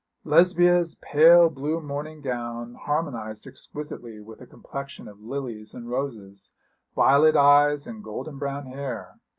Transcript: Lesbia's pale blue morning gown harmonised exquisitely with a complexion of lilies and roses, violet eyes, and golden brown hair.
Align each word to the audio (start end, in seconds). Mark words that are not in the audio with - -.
Lesbia's 0.23 0.95
pale 0.95 1.47
blue 1.47 1.79
morning 1.79 2.21
gown 2.21 2.73
harmonised 2.73 3.45
exquisitely 3.45 4.19
with 4.19 4.41
a 4.41 4.47
complexion 4.47 5.07
of 5.07 5.21
lilies 5.21 5.75
and 5.75 5.91
roses, 5.91 6.53
violet 6.95 7.35
eyes, 7.35 7.85
and 7.85 8.03
golden 8.03 8.39
brown 8.39 8.65
hair. 8.65 9.19